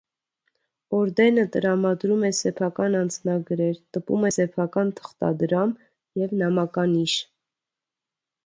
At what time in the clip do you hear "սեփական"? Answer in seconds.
2.37-2.97, 4.39-4.91